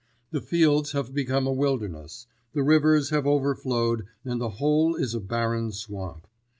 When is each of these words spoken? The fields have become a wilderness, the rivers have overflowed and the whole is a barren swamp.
The 0.31 0.41
fields 0.41 0.93
have 0.93 1.13
become 1.13 1.45
a 1.45 1.51
wilderness, 1.53 2.25
the 2.53 2.63
rivers 2.63 3.11
have 3.11 3.27
overflowed 3.27 4.07
and 4.25 4.41
the 4.41 4.49
whole 4.57 4.95
is 4.95 5.13
a 5.13 5.19
barren 5.19 5.71
swamp. 5.71 6.25